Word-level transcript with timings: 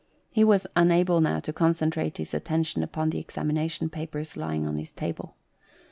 He 0.31 0.43
was 0.43 0.65
unable 0.75 1.21
now 1.21 1.39
to 1.41 1.53
concentrate 1.53 2.17
his 2.17 2.33
attention 2.33 2.81
upon 2.81 3.11
the 3.11 3.19
examination 3.19 3.87
papers 3.87 4.35
lying 4.35 4.65
on 4.65 4.75
his 4.77 4.91
table. 4.91 5.35